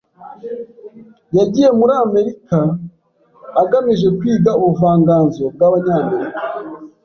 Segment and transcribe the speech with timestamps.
[1.37, 2.57] Yagiye muri Amerika
[3.61, 6.37] agamije kwiga ubuvanganzo bwabanyamerika.